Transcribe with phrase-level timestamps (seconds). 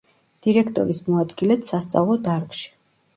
[0.45, 2.65] დირექტორის მოადგილედ სასწავლო დარგში.